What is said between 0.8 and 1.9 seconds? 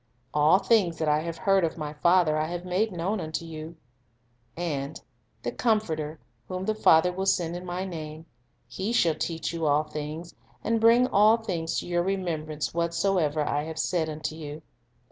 that I have heard of